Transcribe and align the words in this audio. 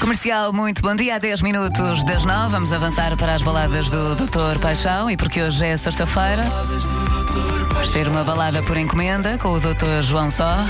Comercial, 0.00 0.50
muito 0.50 0.80
bom 0.80 0.96
dia. 0.96 1.16
A 1.16 1.18
10 1.18 1.42
minutos 1.42 2.02
das 2.04 2.24
9. 2.24 2.50
Vamos 2.50 2.72
avançar 2.72 3.14
para 3.18 3.34
as 3.34 3.42
baladas 3.42 3.88
do 3.90 4.14
Dr. 4.14 4.58
Paixão. 4.58 5.10
E 5.10 5.16
porque 5.16 5.42
hoje 5.42 5.64
é 5.64 5.76
sexta-feira, 5.76 6.42
vamos 7.72 7.92
ter 7.92 8.08
uma 8.08 8.24
balada 8.24 8.62
por 8.62 8.78
encomenda 8.78 9.36
com 9.36 9.50
o 9.52 9.60
Dr. 9.60 10.00
João 10.02 10.30
Só. 10.30 10.64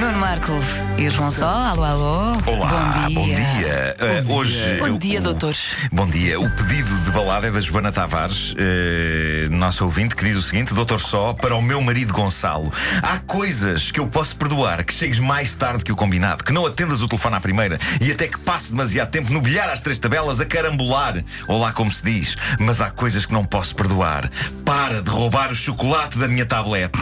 Nuno 0.00 0.18
Marco 0.18 0.52
e 0.96 1.06
o 1.08 1.10
João 1.10 1.30
Só. 1.30 1.44
Alô, 1.46 1.84
alô. 1.84 2.32
Olá, 2.46 3.06
bom 3.12 3.26
dia. 3.26 3.94
Uh, 4.26 4.32
hoje. 4.32 4.78
Bom 4.80 4.96
dia, 4.96 5.20
o- 5.20 5.22
doutores. 5.22 5.74
Bom 5.92 6.06
dia. 6.08 6.40
O 6.40 6.50
pedido 6.56 6.88
de 7.04 7.10
balada 7.10 7.48
é 7.48 7.50
da 7.50 7.60
Joana 7.60 7.92
Tavares, 7.92 8.54
eh, 8.56 9.46
nossa 9.50 9.84
ouvinte, 9.84 10.16
que 10.16 10.24
diz 10.24 10.38
o 10.38 10.42
seguinte: 10.42 10.72
Doutor 10.72 11.00
Só, 11.00 11.34
para 11.34 11.54
o 11.54 11.60
meu 11.60 11.82
marido 11.82 12.14
Gonçalo, 12.14 12.72
há 13.02 13.18
coisas 13.18 13.90
que 13.90 14.00
eu 14.00 14.06
posso 14.06 14.34
perdoar, 14.36 14.84
que 14.84 14.94
chegues 14.94 15.18
mais 15.18 15.54
tarde 15.54 15.84
que 15.84 15.92
o 15.92 15.96
combinado, 15.96 16.44
que 16.44 16.52
não 16.52 16.64
atendas 16.64 17.02
o 17.02 17.08
telefone 17.08 17.36
à 17.36 17.40
primeira 17.40 17.78
e 18.00 18.10
até 18.10 18.26
que 18.26 18.38
passe 18.38 18.70
demasiado 18.70 19.10
tempo 19.10 19.30
no 19.30 19.40
bilhar 19.42 19.68
às 19.68 19.82
três 19.82 19.98
tabelas 19.98 20.40
a 20.40 20.46
carambolar, 20.46 21.22
ou 21.46 21.60
lá 21.60 21.72
como 21.72 21.92
se 21.92 22.02
diz. 22.02 22.36
Mas 22.58 22.80
há 22.80 22.90
coisas 22.90 23.26
que 23.26 23.34
não 23.34 23.44
posso 23.44 23.76
perdoar. 23.76 24.30
Para 24.64 25.02
de 25.02 25.10
roubar 25.10 25.52
o 25.52 25.54
chocolate 25.54 26.16
da 26.18 26.26
minha 26.26 26.46
tablete. 26.46 26.98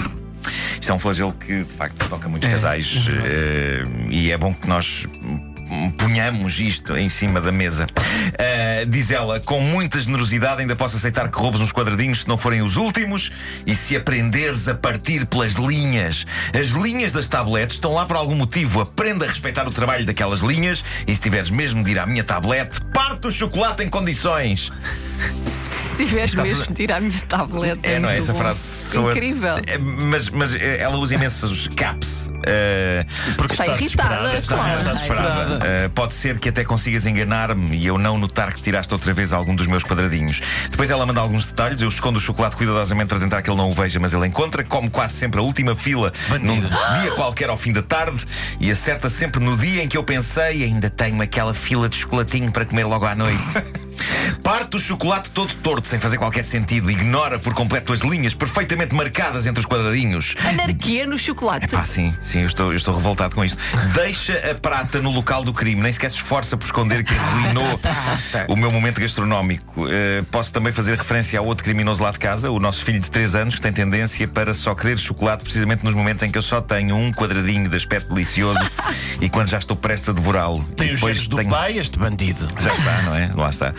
Isto 0.81 0.93
é 0.93 0.95
um 0.95 0.99
flagelo 0.99 1.33
que 1.33 1.65
de 1.65 1.73
facto 1.73 2.09
toca 2.09 2.29
muitos 2.29 2.49
casais 2.49 3.07
eh, 3.25 3.83
e 4.11 4.31
é 4.31 4.39
bom 4.39 4.55
que 4.55 4.69
nós 4.69 5.07
ponhamos 5.99 6.59
isto 6.61 6.97
em 6.97 7.09
cima 7.09 7.41
da 7.41 7.53
mesa. 7.53 7.87
Eh, 8.39 8.87
diz 8.89 9.11
ela, 9.11 9.41
com 9.41 9.61
muita 9.61 10.01
generosidade, 10.01 10.61
ainda 10.61 10.75
posso 10.75 10.97
aceitar 10.97 11.31
que 11.31 11.39
roubes 11.39 11.61
uns 11.61 11.73
quadradinhos 11.73 12.23
se 12.23 12.29
não 12.29 12.39
forem 12.39 12.63
os 12.63 12.77
últimos 12.77 13.31
e 13.67 13.75
se 13.75 13.97
aprenderes 13.97 14.69
a 14.69 14.75
partir 14.75 15.27
pelas 15.27 15.53
linhas. 15.55 16.25
As 16.59 16.69
linhas 16.69 17.13
das 17.13 17.29
tabletes 17.29 17.77
estão 17.77 17.93
lá 17.93 18.07
por 18.07 18.17
algum 18.17 18.35
motivo. 18.35 18.81
Aprenda 18.81 19.27
a 19.27 19.29
respeitar 19.29 19.67
o 19.69 19.71
trabalho 19.71 20.07
daquelas 20.07 20.41
linhas 20.41 20.85
e 21.07 21.15
se 21.15 21.21
tiveres 21.21 21.51
mesmo 21.51 21.83
de 21.83 21.91
ir 21.91 21.99
à 21.99 22.07
minha 22.07 22.25
tablete, 22.25 22.81
parte 23.09 23.27
o 23.27 23.31
chocolate 23.31 23.83
em 23.83 23.89
condições. 23.89 24.71
Se 25.65 26.05
tiveres 26.05 26.31
Está 26.31 26.43
mesmo 26.45 26.63
tudo- 26.63 26.69
de 26.69 26.75
tirar 26.77 26.97
a 26.99 27.01
minha 27.01 27.21
tableta. 27.27 27.89
É, 27.89 27.99
não 27.99 28.09
é? 28.09 28.19
Essa 28.19 28.33
bom. 28.33 28.39
frase 28.39 28.61
soa- 28.61 29.11
Incrível. 29.11 29.57
É, 29.67 29.79
mas, 29.79 30.31
mas 30.31 30.55
eh, 30.55 30.79
ela 30.79 30.97
usa 30.97 31.15
imensos 31.17 31.67
caps. 31.75 32.31
eh, 32.47 33.05
Porque 33.37 33.55
Está 33.55 33.65
está, 33.67 33.77
irritada, 33.77 34.33
está, 34.35 34.55
claro. 34.55 34.79
está 34.79 34.93
desesperada. 34.93 35.55
Uh, 35.57 35.91
pode 35.91 36.15
ser 36.15 36.39
que 36.39 36.49
até 36.51 36.63
consigas 36.65 37.05
enganar-me 37.05 37.77
e 37.77 37.85
eu 37.87 37.99
não 37.99 38.17
notar 38.17 38.53
que 38.55 38.63
tiraste 38.63 38.95
outra 38.95 39.13
vez 39.13 39.33
algum 39.33 39.57
dos 39.57 39.67
meus 39.67 39.83
quadradinhos. 39.83 40.41
Depois 40.71 40.89
ela 40.89 41.05
manda 41.05 41.21
alguns 41.21 41.47
detalhes, 41.47 41.81
eu 41.81 41.89
escondo 41.89 42.19
o 42.19 42.21
chocolate 42.21 42.57
cuidadosamente 42.57 43.09
para 43.09 43.19
tentar 43.19 43.43
que 43.43 43.51
ele 43.51 43.57
não 43.59 43.69
o 43.69 43.73
veja, 43.73 43.99
mas 43.99 44.15
ele 44.15 44.27
encontra, 44.29 44.63
come 44.63 44.89
quase 44.89 45.15
sempre 45.15 45.41
a 45.41 45.43
última 45.43 45.75
fila 45.75 46.13
num 46.41 46.61
dia 46.61 47.11
qualquer 47.17 47.49
ao 47.51 47.57
fim 47.57 47.73
da 47.73 47.83
tarde 47.83 48.25
e 48.61 48.71
acerta 48.71 49.11
sempre 49.11 49.41
no 49.45 49.57
dia 49.57 49.83
em 49.83 49.89
que 49.89 49.97
eu 49.97 50.05
pensei 50.05 50.63
ainda 50.63 50.89
tenho 50.89 51.21
aquela 51.21 51.53
fila 51.53 51.89
de 51.89 51.97
chocolatinho 51.97 52.53
para 52.53 52.65
comer 52.65 52.85
logo 52.85 52.98
à 53.05 53.15
noite. 53.15 53.65
Parte 54.43 54.77
o 54.77 54.81
chocolate 54.81 55.31
todo 55.31 55.53
torto, 55.57 55.89
sem 55.89 55.99
fazer 55.99 56.17
qualquer 56.19 56.45
sentido. 56.45 56.91
Ignora 56.91 57.39
por 57.39 57.55
completo 57.55 57.93
as 57.93 58.01
linhas 58.01 58.35
perfeitamente 58.35 58.95
marcadas 58.95 59.47
entre 59.47 59.61
os 59.61 59.67
quadradinhos. 59.67 60.35
Anarquia 60.45 61.07
no 61.07 61.19
chocolate. 61.19 61.69
Pá, 61.69 61.85
sim, 61.85 62.15
sim, 62.23 62.41
eu 62.41 62.47
estou, 62.47 62.71
eu 62.71 62.77
estou 62.77 62.95
revoltado 62.95 63.35
com 63.35 63.45
isto. 63.45 63.59
Deixa 63.95 64.35
a 64.51 64.55
prata 64.55 65.01
no 65.01 65.11
local 65.11 65.45
do 65.45 65.53
crime, 65.53 65.81
nem 65.83 65.93
sequer 65.93 66.11
se 66.11 66.17
esforça 66.17 66.57
por 66.57 66.65
esconder 66.67 67.03
que 67.05 67.15
arruinou 67.15 67.81
o 68.49 68.57
meu 68.57 68.71
momento 68.71 69.01
gastronómico. 69.01 69.87
Eh, 69.89 70.23
posso 70.31 70.53
também 70.53 70.73
fazer 70.73 70.97
referência 70.97 71.39
ao 71.39 71.47
outro 71.47 71.65
criminoso 71.65 72.03
lá 72.03 72.11
de 72.11 72.19
casa, 72.19 72.51
o 72.51 72.59
nosso 72.59 72.85
filho 72.85 73.01
de 73.01 73.11
3 73.11 73.35
anos, 73.35 73.55
que 73.57 73.61
tem 73.61 73.73
tendência 73.73 74.27
para 74.29 74.55
só 74.55 74.75
querer 74.75 74.99
chocolate 74.99 75.43
precisamente 75.45 75.85
nos 75.85 75.95
momentos 75.95 76.23
em 76.23 76.31
que 76.31 76.39
eu 76.39 76.43
só 76.43 76.61
tenho 76.61 76.97
um 76.97 77.13
quadradinho 77.13 77.69
de 77.69 77.77
aspecto 77.77 78.13
delicioso 78.13 78.61
e 79.21 79.29
quando 79.29 79.49
já 79.49 79.59
estou 79.59 79.77
prestes 79.77 80.09
a 80.11 80.13
devorá-lo. 80.13 80.63
Tem 80.77 80.91
E 80.91 80.95
os 80.95 81.01
gestos 81.01 81.29
do 81.29 81.37
tenho- 81.37 81.51
pai, 81.51 81.79
este 81.79 81.99
bandido. 81.99 82.49
já 82.59 82.73
está, 82.73 83.03
não 83.03 83.15
é? 83.15 83.31
Lá 83.35 83.51
está. 83.51 83.75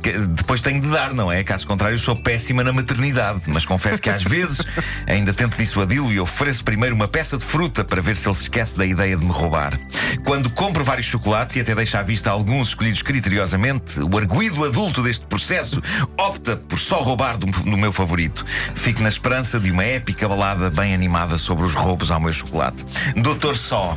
Que- 0.00 0.18
depois 0.18 0.60
tenho 0.60 0.80
de 0.80 0.88
dar, 0.88 1.14
não 1.14 1.30
é? 1.30 1.42
Caso 1.44 1.66
contrário, 1.66 1.98
sou 1.98 2.16
péssima 2.16 2.62
na 2.64 2.72
maternidade. 2.72 3.42
Mas 3.46 3.64
confesso 3.64 4.00
que 4.00 4.10
às 4.10 4.22
vezes 4.22 4.60
ainda 5.06 5.32
tento 5.32 5.56
dissuadi-lo 5.56 6.12
e 6.12 6.20
ofereço 6.20 6.64
primeiro 6.64 6.94
uma 6.94 7.08
peça 7.08 7.38
de 7.38 7.44
fruta 7.44 7.84
para 7.84 8.00
ver 8.00 8.16
se 8.16 8.28
ele 8.28 8.34
se 8.34 8.42
esquece 8.42 8.76
da 8.76 8.84
ideia 8.86 9.16
de 9.16 9.24
me 9.24 9.32
roubar. 9.32 9.78
Quando 10.24 10.50
compro 10.50 10.84
vários 10.84 11.06
chocolates 11.06 11.56
e 11.56 11.60
até 11.60 11.74
deixo 11.74 11.96
à 11.96 12.02
vista 12.02 12.30
alguns 12.30 12.68
escolhidos 12.68 13.02
criteriosamente, 13.02 14.00
o 14.00 14.16
arguído 14.18 14.64
adulto 14.64 15.02
deste 15.02 15.24
processo 15.26 15.82
opta 16.18 16.56
por 16.56 16.78
só 16.78 17.02
roubar 17.02 17.36
do, 17.36 17.46
do 17.46 17.76
meu 17.76 17.92
favorito. 17.92 18.44
Fico 18.74 19.02
na 19.02 19.08
esperança 19.08 19.58
de 19.58 19.70
uma 19.70 19.84
épica 19.84 20.28
balada 20.28 20.70
bem 20.70 20.94
animada 20.94 21.38
sobre 21.38 21.64
os 21.64 21.74
roubos 21.74 22.10
ao 22.10 22.20
meu 22.20 22.32
chocolate. 22.32 22.84
Doutor 23.16 23.56
Só. 23.56 23.96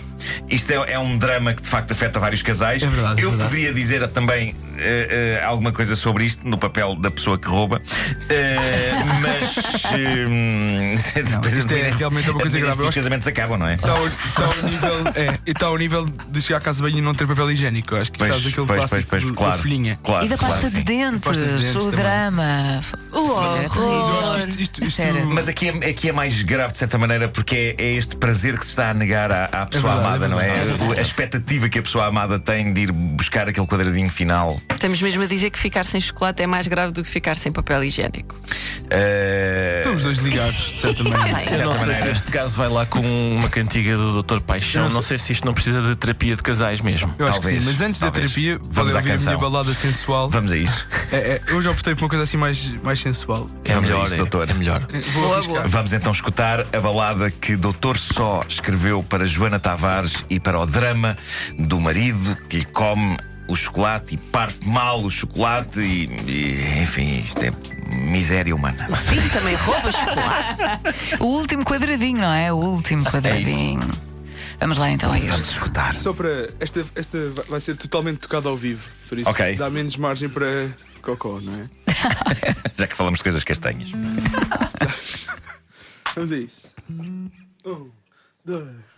Isto 0.50 0.72
é, 0.72 0.94
é 0.94 1.00
um 1.00 1.18
drama 1.18 1.54
que 1.54 1.62
de 1.62 1.70
facto 1.70 1.92
afeta 1.92 2.20
vários 2.20 2.42
casais. 2.42 2.82
É 2.82 2.88
verdade, 2.88 3.22
é 3.22 3.26
Eu 3.26 3.30
verdade. 3.32 3.50
poderia 3.50 3.74
dizer 3.74 4.08
também 4.08 4.55
eh, 4.78 5.38
eh, 5.40 5.46
alguma 5.46 5.72
coisa 5.72 5.96
sobre 5.96 6.26
isto 6.26 6.48
no 6.48 6.58
papel 6.58 6.96
da 6.96 7.10
pessoa 7.12 7.38
que 7.38 7.48
rouba, 7.48 7.82
Eh, 8.30 8.92
mas 9.22 9.56
depois 11.32 11.54
isto 11.58 11.72
é 11.74 11.90
realmente 11.92 12.30
uma 12.30 12.40
coisa 12.40 12.60
grave. 12.60 12.82
Os 12.84 12.96
casamentos 12.96 13.28
acabam, 13.28 13.58
não 13.58 13.68
é? 13.68 13.76
Está 13.76 13.92
ao, 13.92 14.08
está 14.08 14.46
ao 14.46 14.64
nível, 14.64 15.08
é, 15.16 15.40
e 15.46 15.52
está 15.52 15.66
ao 15.68 15.78
nível 15.78 16.06
de 16.30 16.42
chegar 16.42 16.58
à 16.58 16.62
casa 16.62 16.84
bem 16.84 16.98
e 16.98 17.02
não 17.02 17.14
ter 17.14 17.28
papel 17.28 17.52
higiênico. 17.52 17.96
Acho 17.96 18.12
que 18.12 18.20
sabes 18.26 18.46
aquele 18.48 18.68
clássico 18.68 19.18
do- 19.20 19.34
da 19.34 19.52
folhinha. 19.54 19.98
claro, 20.04 20.26
E 20.26 20.30
da 20.30 20.38
pasta 20.38 20.60
claro, 20.60 20.76
de 20.76 20.84
dentes, 20.84 21.22
Pasta 21.24 21.44
de 21.46 21.58
dentes 21.60 21.76
o 21.76 21.80
também. 21.92 21.96
drama. 21.96 22.82
O 23.16 23.56
é 23.58 23.66
horror. 23.66 24.40
isto, 24.40 24.62
isto, 24.62 24.84
isto- 24.84 24.96
Sério. 24.96 25.26
Mas 25.28 25.48
aqui 25.48 25.70
é, 25.70 25.90
aqui 25.90 26.10
é 26.10 26.12
mais 26.12 26.42
grave 26.44 26.72
de 26.74 26.78
certa 26.78 26.98
maneira 26.98 27.28
porque 27.30 27.76
é, 27.78 27.84
é 27.84 27.94
este 27.96 28.16
prazer 28.18 28.58
que 28.58 28.64
se 28.66 28.72
está 28.72 28.90
a 28.90 28.94
negar 28.94 29.32
à, 29.32 29.46
à 29.46 29.66
pessoa 29.66 29.94
verdade, 29.94 30.08
amada, 30.08 30.26
é 30.26 30.30
não 30.30 30.40
é? 30.40 30.64
verdade. 30.64 30.84
O- 30.84 30.94
A 30.98 31.02
expectativa 31.02 31.70
que 31.70 31.80
a 31.80 31.82
pessoa 31.84 32.06
amada 32.08 32.38
tem 32.40 32.72
de 32.74 32.82
ir 32.82 32.92
buscar 32.92 33.48
aquele 33.50 33.68
quadradinho 33.68 34.10
final. 34.10 34.60
Estamos 34.74 35.02
mesmo 35.02 35.24
a 35.24 35.26
dizer 35.28 35.50
que 35.50 35.60
ficar 35.60 35.86
sem 35.86 36.00
chocolate 36.02 36.44
é 36.44 36.48
mais 36.48 36.68
grave 36.68 36.92
do 36.92 37.04
que 37.04 37.10
ficar 37.10 37.36
sem 37.36 37.52
papel 37.52 37.84
higiênico. 37.84 38.36
Eh, 38.90 39.78
Estão 39.80 39.96
os 39.96 40.04
dois 40.04 40.18
ligados, 40.20 40.56
de 40.74 40.78
certa 40.80 41.04
maneira. 41.08 41.40
Eu 41.52 41.66
não 41.66 41.76
sei 41.76 41.86
maneira. 41.88 41.96
se 42.04 42.10
este 42.12 42.32
caso 42.32 42.56
vai 42.56 42.70
lá 42.70 42.86
com 42.86 43.00
uma 43.00 43.50
cantiga 43.50 43.98
do 43.98 44.22
Dr. 44.22 44.40
Paixão. 44.42 44.84
Eu 44.84 44.88
Não, 44.90 44.96
não 44.96 45.02
sei 45.02 45.18
se 45.18 45.34
isto 45.34 45.46
não 45.46 45.54
precisa 45.54 45.82
de 45.82 45.96
terapia 45.96 46.36
de 46.36 46.44
casais 46.44 46.82
mesmo. 46.82 47.14
Eu 47.18 47.26
acho 47.28 47.34
Talvez, 47.42 47.56
que 47.56 47.62
sim, 47.62 47.68
mas 47.68 47.82
antes 47.82 48.00
talvez. 48.00 48.30
da 48.30 48.34
terapia, 48.34 48.60
Vamos 48.62 48.76
vale 48.76 48.92
à 48.92 48.96
ouvir 48.96 49.10
a 49.10 49.12
canção. 49.14 49.34
minha 49.34 49.42
balada 49.50 49.74
sensual. 49.74 50.30
Vamos 50.30 50.52
a 50.52 50.58
isso. 50.58 50.88
É, 51.12 51.18
é, 51.18 51.42
eu 51.48 51.62
já 51.62 51.70
optei 51.72 51.94
por 51.94 52.04
uma 52.04 52.10
coisa 52.10 52.24
assim 52.24 52.36
mais, 52.36 52.72
mais 52.84 53.00
sensual. 53.10 53.48
É 53.64 53.74
Vamos 53.74 53.90
a 53.90 53.94
melhor, 53.94 54.04
isto, 54.06 54.14
é, 54.16 54.18
doutor. 54.18 54.50
é 54.50 54.54
melhor. 54.54 54.88
Vou 55.14 55.24
Boa, 55.28 55.42
boa. 55.44 55.68
Vamos 55.68 55.94
então 55.94 56.12
escutar 56.12 56.62
a 56.76 56.80
balada 56.80 57.30
que 57.30 57.56
Doutor 57.56 57.98
Só 57.98 58.42
escreveu 58.50 59.04
para 59.04 59.26
Joana 59.28 59.60
Tavares 59.60 60.24
e 60.30 60.40
para 60.40 60.60
o 60.60 60.66
drama 60.66 61.16
do 61.60 61.80
marido 61.80 62.36
que 62.50 62.58
lhe 62.60 62.66
come 62.66 63.16
o 63.48 63.56
chocolate 63.56 64.16
e 64.16 64.18
parte 64.18 64.68
mal 64.68 65.04
o 65.04 65.12
chocolate 65.12 65.80
e, 65.80 66.06
e, 66.28 66.82
enfim, 66.82 67.20
isto 67.20 67.44
é 67.44 67.52
miséria 67.96 68.56
humana. 68.56 68.88
Filho 69.08 69.30
também 69.30 69.54
rouba 69.56 69.92
chocolate. 69.92 70.64
O 71.20 71.26
último 71.26 71.64
quadradinho, 71.64 72.22
não 72.22 72.34
é? 72.34 72.52
O 72.52 72.56
último 72.58 73.06
quadradinho. 73.06 73.88
Vamos 74.60 74.78
lá 74.78 74.90
então 74.90 75.12
a 75.12 75.18
Vamos 75.18 75.42
isso. 75.42 75.52
escutar. 75.52 75.94
Só 75.96 76.12
para. 76.12 76.48
Esta, 76.60 76.84
esta 76.96 77.18
vai 77.48 77.60
ser 77.60 77.76
totalmente 77.76 78.20
tocada 78.20 78.50
ao 78.50 78.58
vivo. 78.58 78.82
Por 79.08 79.20
isso 79.20 79.30
Ok. 79.30 79.56
dá 79.58 79.70
menos 79.70 79.96
margem 79.96 80.28
para 80.30 80.70
cocó, 81.04 81.40
não 81.40 81.54
é? 81.54 81.85
Já 82.78 82.88
que 82.88 82.96
falamos 82.96 83.20
de 83.20 83.24
coisas 83.24 83.44
castanhas. 83.44 83.92
Vamos 86.16 86.32
a 86.32 86.38
isso. 86.38 86.74
Um, 86.90 87.92
dois. 88.44 88.95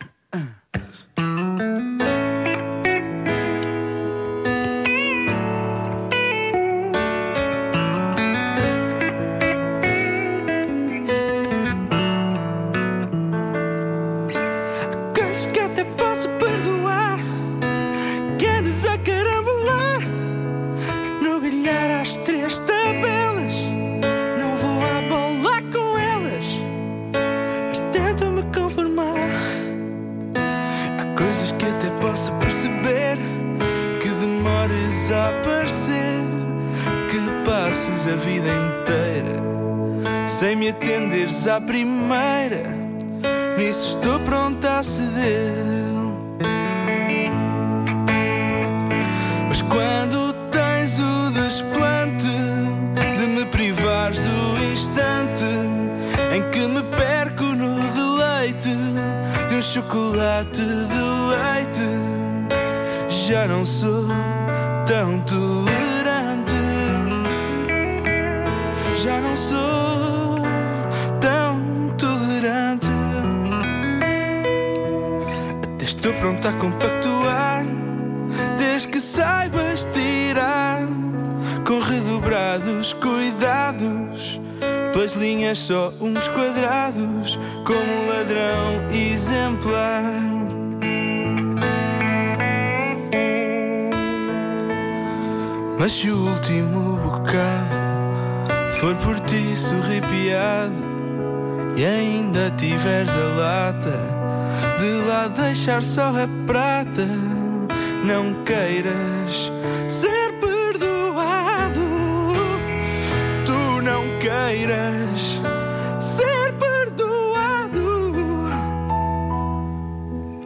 Demores 35.08 35.12
a 35.12 35.28
aparecer 35.28 36.22
Que 37.10 37.44
passes 37.44 38.06
a 38.06 38.16
vida 38.16 38.48
inteira 38.48 40.26
Sem 40.26 40.56
me 40.56 40.68
atenderes 40.68 41.46
à 41.48 41.60
primeira 41.60 42.76
Nisso 43.56 43.96
estou 43.96 44.20
pronta 44.20 44.78
a 44.78 44.82
ceder. 44.84 45.97
Já 69.02 69.20
não 69.20 69.36
sou 69.36 70.38
tão 71.20 71.88
tolerante. 71.96 72.88
Até 75.62 75.84
estou 75.84 76.12
pronto 76.14 76.48
a 76.48 76.52
compactuar. 76.54 77.64
Desde 78.58 78.88
que 78.88 79.00
saibas 79.00 79.86
tirar 79.92 80.80
com 81.64 81.78
redobrados 81.78 82.92
cuidados. 82.94 84.40
Pelas 84.92 85.12
linhas 85.12 85.58
só 85.58 85.92
uns 86.00 86.28
quadrados, 86.30 87.38
como 87.64 87.78
um 87.80 88.08
ladrão 88.08 88.84
exemplar. 88.90 90.02
Mas 95.78 95.92
se 95.92 96.10
o 96.10 96.16
último 96.16 96.96
bocado 96.96 97.87
for 98.80 98.94
por 98.96 99.18
ti 99.20 99.56
sorripiado 99.56 100.72
e 101.76 101.84
ainda 101.84 102.50
tiveres 102.56 103.10
a 103.10 103.36
lata 103.36 103.98
de 104.78 104.90
lá 105.08 105.26
deixar 105.26 105.82
só 105.82 106.08
a 106.10 106.28
prata, 106.46 107.06
não 108.04 108.44
queiras 108.44 109.50
ser 109.88 110.32
perdoado. 110.40 111.80
Tu 113.44 113.82
não 113.82 114.04
queiras 114.20 115.40
ser 115.98 116.52
perdoado. 116.54 117.82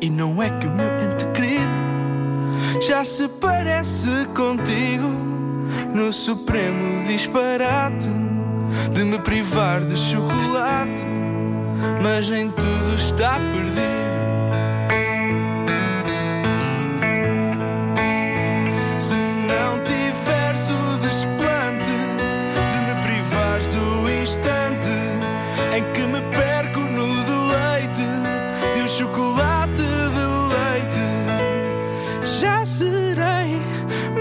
E 0.00 0.08
não 0.08 0.43
é 0.43 0.49
que 0.58 0.67
o 0.67 0.70
meu 0.70 0.88
ente 1.05 1.26
querido 1.34 2.81
já 2.81 3.05
se 3.05 3.29
parece 3.29 4.26
contigo 4.34 5.42
no 5.94 6.12
supremo 6.12 7.05
disparate 7.06 8.09
de 8.93 9.05
me 9.05 9.19
privar 9.19 9.85
de 9.85 9.97
chocolate, 9.97 11.05
mas 12.03 12.29
nem 12.29 12.50
tudo 12.50 12.94
está 12.97 13.35
perdido. 13.35 14.02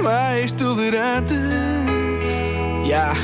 Mais 0.02 0.52
tolerante. 0.52 1.36
Yeah. 2.84 3.16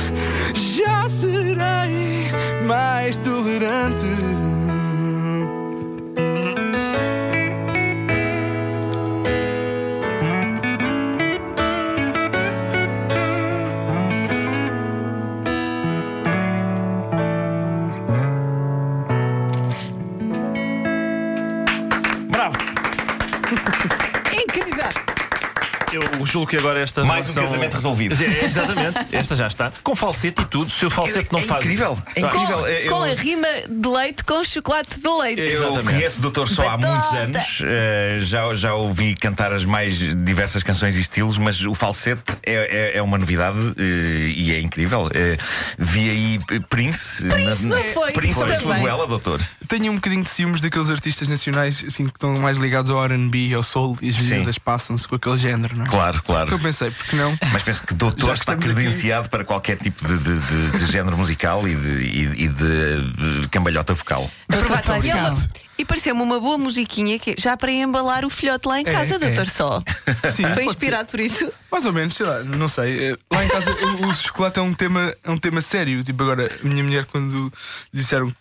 Já 0.54 1.08
serei 1.08 2.30
mais 2.66 3.16
tolerante. 3.18 4.17
Julgo 26.30 26.46
que 26.46 26.56
agora 26.56 26.78
esta 26.80 27.04
Mais 27.04 27.28
um 27.28 27.32
relação- 27.32 27.42
casamento 27.54 27.74
resolvido. 27.74 28.14
É, 28.28 28.44
exatamente, 28.44 28.98
esta 29.12 29.34
já 29.36 29.46
está. 29.46 29.72
Com 29.82 29.94
falsete 29.94 30.42
e 30.42 30.44
tudo. 30.44 30.70
Se 30.70 30.84
o 30.86 30.90
falsete 30.90 31.32
não 31.32 31.38
é 31.40 31.42
faz. 31.42 31.64
incrível, 31.64 31.98
é 32.14 32.20
Sabe? 32.20 32.36
incrível. 32.36 32.66
Eu- 32.66 32.90
Com 32.92 33.02
a 33.02 33.08
rima 33.14 33.48
de 33.68 33.88
leite 33.88 34.24
com 34.24 34.44
chocolate 34.44 34.98
de 35.00 35.08
leite. 35.08 35.40
Eu 35.40 35.48
Exatamente. 35.50 35.84
conheço 35.84 36.18
o 36.18 36.22
Doutor 36.22 36.48
Só 36.48 36.68
há 36.68 36.76
Batata. 36.76 36.88
muitos 36.92 37.12
anos, 37.12 37.62
eh, 37.64 38.18
já, 38.20 38.54
já 38.54 38.74
ouvi 38.74 39.14
cantar 39.14 39.52
as 39.52 39.64
mais 39.64 39.98
diversas 40.24 40.62
canções 40.62 40.96
e 40.96 41.00
estilos, 41.00 41.38
mas 41.38 41.64
o 41.64 41.74
falsete 41.74 42.22
é, 42.44 42.92
é, 42.94 42.98
é 42.98 43.02
uma 43.02 43.18
novidade 43.18 43.58
eh, 43.78 44.32
e 44.36 44.52
é 44.52 44.60
incrível. 44.60 45.08
Eh, 45.14 45.36
vi 45.78 46.10
aí 46.10 46.38
eh, 46.50 46.60
Prince. 46.68 47.24
Prince 47.26 47.66
não 47.66 47.82
foi? 47.94 48.12
Prince 48.12 48.40
na 48.40 48.56
sua 48.56 48.68
Também. 48.74 48.80
goela, 48.82 49.06
doutor. 49.06 49.40
Tenho 49.66 49.92
um 49.92 49.96
bocadinho 49.96 50.22
de 50.22 50.28
ciúmes 50.30 50.60
daqueles 50.60 50.90
artistas 50.90 51.28
nacionais 51.28 51.84
assim, 51.86 52.04
que 52.06 52.10
estão 52.12 52.36
mais 52.38 52.56
ligados 52.58 52.90
ao 52.90 53.04
RB, 53.04 53.54
ao 53.54 53.62
soul 53.62 53.96
e 54.02 54.08
as 54.10 54.16
Sim. 54.16 54.30
meninas 54.30 54.58
passam-se 54.58 55.06
com 55.06 55.14
aquele 55.16 55.38
género, 55.38 55.76
não 55.76 55.84
é? 55.84 55.88
Claro, 55.88 56.17
Então 56.18 56.34
claro. 56.34 56.50
eu 56.52 56.58
pensei, 56.58 56.90
porque 56.90 57.16
não? 57.16 57.36
Mas 57.52 57.62
penso 57.62 57.82
que 57.86 57.94
doutor 57.94 58.34
está 58.34 58.52
estamos 58.54 58.64
aqui. 58.64 58.74
credenciado 58.74 59.28
para 59.30 59.44
qualquer 59.44 59.76
tipo 59.76 60.06
de, 60.06 60.18
de, 60.18 60.38
de- 60.38 60.78
de 60.78 60.86
género 60.86 61.16
musical 61.16 61.66
e 61.66 61.74
de, 61.74 61.88
e- 62.06 62.44
e 62.44 62.48
de, 62.48 63.48
cambalhota 63.50 63.94
vocal. 63.94 64.30
Doutor. 64.48 64.78
E 65.78 65.84
pareceu-me 65.84 66.20
uma 66.22 66.40
boa 66.40 66.58
musiquinha 66.58 67.18
que 67.18 67.34
já 67.38 67.56
para 67.56 67.70
embalar 67.70 68.24
o 68.24 68.30
filhote 68.30 68.66
lá 68.66 68.80
em 68.80 68.86
É, 68.86 68.92
casa, 68.92 69.14
é. 69.14 69.18
doutor 69.18 69.48
Só. 69.48 69.82
Sim, 70.30 70.42
Foi 70.54 70.64
inspirado 70.64 71.08
por 71.08 71.20
isso? 71.20 71.52
Mais 71.70 71.86
ou 71.86 71.92
menos, 71.92 72.14
sei 72.16 72.26
lá, 72.26 72.42
não 72.42 72.68
sei. 72.68 73.12
Eh, 73.12 73.16
Lá 73.32 73.44
em 73.44 73.48
casa 73.48 73.70
o, 73.72 74.06
o 74.08 74.14
chocolate 74.14 74.58
é 74.58 74.62
um 74.62 74.74
tema, 74.74 75.14
é 75.22 75.30
um 75.30 75.36
tema 75.38 75.60
sério. 75.60 76.02
Tipo, 76.02 76.22
agora, 76.24 76.50
a 76.62 76.66
minha 76.66 76.82
mulher, 76.82 77.04
quando 77.06 77.52
disseram 77.92 78.32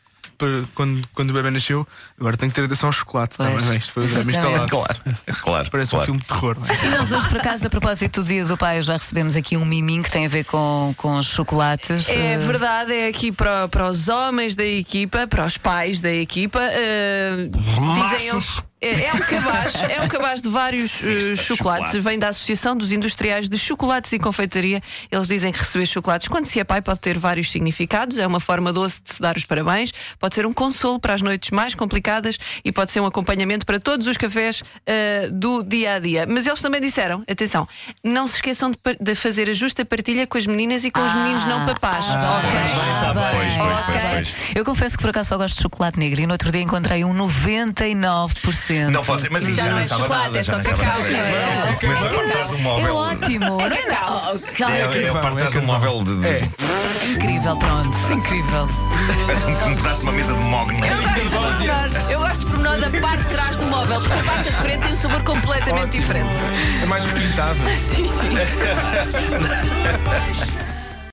quando, 0.75 1.07
quando 1.13 1.29
o 1.31 1.33
bebê 1.33 1.49
nasceu, 1.51 1.87
agora 2.19 2.37
tem 2.37 2.49
que 2.49 2.55
ter 2.55 2.63
atenção 2.65 2.89
ao 2.89 2.93
chocolate. 2.93 3.37
Tá, 3.37 3.45
Pois. 3.45 3.55
mas 3.55 3.65
bem, 3.65 3.77
isto 3.77 3.91
foi 3.93 4.05
o 4.05 4.07
drama 4.07 4.31
instalado. 4.31 4.69
Claro, 4.69 4.99
claro. 5.41 5.69
Parece 5.71 5.91
claro. 5.91 6.03
um 6.03 6.05
filme 6.05 6.19
de 6.19 6.25
terror. 6.27 6.57
é? 6.69 6.85
E 6.85 6.89
nós 6.89 7.11
hoje, 7.11 7.27
por 7.27 7.37
acaso, 7.39 7.65
a 7.65 7.69
propósito 7.69 8.21
do 8.21 8.27
Dia 8.27 8.45
do 8.45 8.57
Pai, 8.57 8.81
já 8.81 8.93
recebemos 8.93 9.35
aqui 9.35 9.57
um 9.57 9.65
miminho 9.65 10.03
que 10.03 10.11
tem 10.11 10.25
a 10.25 10.29
ver 10.29 10.45
com, 10.45 10.93
com 10.97 11.21
chocolates. 11.23 12.07
É 12.09 12.33
Eh, 12.33 12.37
verdade, 12.37 12.93
é 12.93 13.07
aqui 13.07 13.31
para, 13.31 13.67
para 13.67 13.87
os 13.87 14.07
homens 14.07 14.55
da 14.55 14.65
equipa, 14.65 15.25
para 15.27 15.45
os 15.45 15.57
pais 15.57 16.01
da 16.01 16.11
equipa. 16.11 16.59
eh, 16.61 17.49
dizem 17.51 18.27
eles. 18.29 18.61
É, 18.79 19.05
é 19.05 19.13
um 19.13 19.17
cabaz, 19.17 19.73
é 19.89 20.01
um 20.03 20.07
cabaz 20.07 20.39
de 20.41 20.49
vários 20.49 20.99
de 20.99 21.35
chocolates. 21.35 21.45
chocolate. 21.45 21.99
Vem 21.99 22.19
da 22.19 22.29
Associação 22.29 22.75
dos 22.77 22.91
Industriais 22.91 23.49
de 23.49 23.57
Chocolates 23.57 24.13
e 24.13 24.19
Confeitaria. 24.19 24.81
Eles 25.11 25.27
dizem 25.27 25.51
que 25.51 25.57
receber 25.57 25.87
chocolates 25.87 26.27
quando 26.27 26.45
se 26.45 26.59
é 26.59 26.63
pai 26.63 26.79
pode 26.81 26.99
ter 26.99 27.17
vários 27.17 27.51
significados. 27.51 28.19
É 28.19 28.27
uma 28.27 28.39
forma 28.39 28.71
doce 28.71 29.01
de 29.01 29.15
se 29.15 29.21
dar 29.21 29.35
os 29.35 29.45
parabéns, 29.45 29.91
pode 30.19 30.35
ser 30.35 30.45
um 30.45 30.53
consolo 30.53 30.99
para 30.99 31.15
as 31.15 31.21
noites 31.23 31.49
mais 31.49 31.73
complicadas 31.73 32.37
e 32.63 32.71
pode 32.71 32.91
ser 32.91 32.99
um 32.99 33.07
acompanhamento 33.07 33.65
para 33.65 33.79
todos 33.79 34.05
os 34.05 34.15
cafés 34.15 34.61
eh, 34.85 35.29
do 35.31 35.63
dia 35.63 35.95
a 35.95 35.99
dia. 35.99 36.25
Mas 36.29 36.45
eles 36.45 36.61
também 36.61 36.79
disseram: 36.79 37.23
atenção, 37.27 37.67
não 38.03 38.27
se 38.27 38.35
esqueçam 38.35 38.69
de, 38.69 38.77
de 39.01 39.15
fazer 39.15 39.49
a 39.49 39.53
justa 39.53 39.83
partilha 39.85 40.27
com 40.27 40.37
as 40.37 40.45
meninas 40.45 40.83
e 40.83 40.91
com 40.91 41.03
os 41.03 41.13
meninos 41.15 41.45
não 41.45 41.65
papás. 41.65 42.05
Ah, 42.09 42.37
Ok? 42.45 42.59
ah, 42.59 43.13
bem. 43.13 43.39
Pois, 43.39 43.55
pois, 43.57 43.79
pois, 43.85 43.97
Ok. 43.97 44.09
pois. 44.11 44.33
Eu 44.55 44.63
confesso 44.63 44.95
que 44.97 45.01
por 45.03 45.09
acaso 45.09 45.29
só 45.29 45.37
gosto 45.37 45.55
de 45.55 45.61
chocolate 45.63 45.97
negro 45.97 46.21
e 46.21 46.27
no 46.27 46.33
outro 46.33 46.51
dia 46.51 46.61
encontrei 46.61 47.03
um 47.03 47.13
99%. 47.15 48.66
Não 48.91 49.03
pode 49.03 49.21
ser, 49.21 49.29
mas 49.31 49.43
Já 49.43 49.63
já, 49.63 49.69
não 49.71 49.79
é 49.79 49.83
chocolate, 49.83 50.23
nada. 50.23 50.39
é 50.39 50.43
só 50.43 50.51
cacau. 50.53 51.05
É, 51.05 52.09
por 52.09 52.31
trás 52.31 52.49
do 52.49 52.57
É 52.57 52.61
móvel. 52.61 52.95
ótimo. 52.95 53.45
Não 53.45 53.61
é? 53.61 53.69
Não, 53.69 54.39
claro. 54.55 54.73
É, 54.73 55.03
é 55.03 55.09
a 55.09 55.13
parte 55.13 55.29
de 55.31 55.37
trás 55.37 55.53
do 55.53 55.61
móvel 55.63 56.03
de. 56.03 56.27
É. 56.27 56.41
Incrível, 57.07 57.55
pronto. 57.57 57.97
Incrível. 58.11 58.67
Parece 59.25 59.45
um, 59.45 59.75
pedaço 59.75 59.97
de 59.99 60.03
uma 60.03 60.11
mesa 60.13 60.33
de 60.33 60.39
mogno. 60.39 60.85
Eu 60.85 60.97
gosto 60.97 61.21
de 61.21 61.29
pormenor, 61.29 62.11
eu 62.11 62.19
gosto 62.19 62.39
de 62.39 62.45
pormenor 62.51 62.77
da 62.79 62.89
parte 62.99 63.23
de 63.23 63.29
trás 63.29 63.57
do 63.57 63.65
móvel, 63.67 63.99
porque 64.01 64.19
a 64.19 64.23
parte 64.23 64.49
da 64.49 64.57
frente 64.57 64.81
tem 64.83 64.93
um 64.93 64.97
sabor 64.97 65.23
completamente 65.23 65.91
diferente. 65.97 66.35
É 66.81 66.85
mais 66.85 67.05
requintado. 67.05 67.57
Sim, 67.77 68.07
sim. 68.07 68.35